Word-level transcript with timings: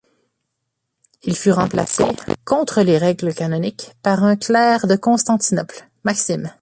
Il 1.21 1.37
fut 1.37 1.51
remplacé, 1.51 2.03
contre 2.43 2.81
les 2.81 2.97
règles 2.97 3.35
canoniques, 3.35 3.91
par 4.01 4.23
un 4.23 4.35
clerc 4.35 4.87
de 4.87 4.95
Constantinople, 4.95 5.87
Maxime. 6.03 6.51